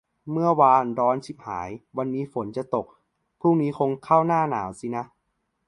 [0.31, 2.87] เมื่อวานร้อนชิบหาย วันนี้ฝนจะตก
[3.39, 5.03] พรุ้งนี้คงเข้าหน้าหนาวสินะ